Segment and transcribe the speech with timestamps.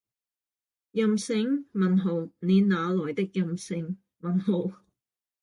[0.89, 1.67] 任性？
[2.41, 3.99] 你那來的任性？